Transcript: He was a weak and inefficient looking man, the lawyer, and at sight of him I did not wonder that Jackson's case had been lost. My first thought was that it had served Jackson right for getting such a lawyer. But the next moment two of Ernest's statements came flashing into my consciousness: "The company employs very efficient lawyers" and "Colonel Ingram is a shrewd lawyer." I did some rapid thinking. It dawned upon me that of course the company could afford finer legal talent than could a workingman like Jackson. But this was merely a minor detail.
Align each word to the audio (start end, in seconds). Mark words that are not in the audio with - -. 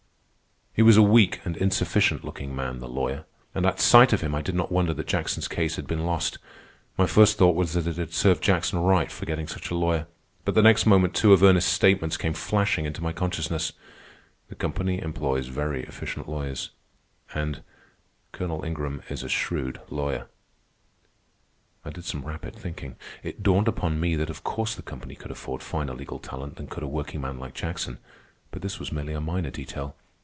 He 0.73 0.81
was 0.83 0.95
a 0.95 1.01
weak 1.03 1.41
and 1.43 1.57
inefficient 1.57 2.23
looking 2.23 2.55
man, 2.55 2.79
the 2.79 2.87
lawyer, 2.87 3.25
and 3.53 3.65
at 3.65 3.81
sight 3.81 4.13
of 4.13 4.21
him 4.21 4.33
I 4.33 4.41
did 4.41 4.55
not 4.55 4.71
wonder 4.71 4.93
that 4.93 5.05
Jackson's 5.05 5.49
case 5.49 5.75
had 5.75 5.85
been 5.85 6.05
lost. 6.05 6.37
My 6.97 7.05
first 7.05 7.37
thought 7.37 7.57
was 7.57 7.73
that 7.73 7.87
it 7.87 7.97
had 7.97 8.13
served 8.13 8.41
Jackson 8.41 8.79
right 8.79 9.11
for 9.11 9.25
getting 9.25 9.47
such 9.49 9.69
a 9.69 9.75
lawyer. 9.75 10.07
But 10.45 10.55
the 10.55 10.61
next 10.61 10.85
moment 10.85 11.13
two 11.13 11.33
of 11.33 11.43
Ernest's 11.43 11.69
statements 11.69 12.15
came 12.15 12.31
flashing 12.31 12.85
into 12.85 13.03
my 13.03 13.11
consciousness: 13.11 13.73
"The 14.47 14.55
company 14.55 15.01
employs 15.01 15.47
very 15.47 15.83
efficient 15.83 16.29
lawyers" 16.29 16.69
and 17.33 17.63
"Colonel 18.31 18.63
Ingram 18.63 19.03
is 19.09 19.23
a 19.23 19.29
shrewd 19.29 19.81
lawyer." 19.89 20.29
I 21.83 21.89
did 21.89 22.05
some 22.05 22.23
rapid 22.25 22.55
thinking. 22.55 22.95
It 23.23 23.43
dawned 23.43 23.67
upon 23.67 23.99
me 23.99 24.15
that 24.15 24.29
of 24.29 24.45
course 24.45 24.73
the 24.73 24.83
company 24.83 25.15
could 25.15 25.31
afford 25.31 25.61
finer 25.61 25.93
legal 25.93 26.17
talent 26.19 26.55
than 26.55 26.67
could 26.67 26.81
a 26.81 26.87
workingman 26.87 27.39
like 27.39 27.55
Jackson. 27.55 27.97
But 28.51 28.61
this 28.61 28.79
was 28.79 28.93
merely 28.93 29.11
a 29.13 29.19
minor 29.19 29.51
detail. 29.51 29.97